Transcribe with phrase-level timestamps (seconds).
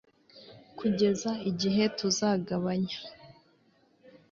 [0.77, 2.97] Kugeza igihe tuzagabanya